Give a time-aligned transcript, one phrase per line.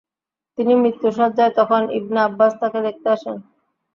[0.57, 3.35] তিনি মৃত্যু শয্যায় তখন ইবনে আব্বাস তাকে দেখতে আসেন।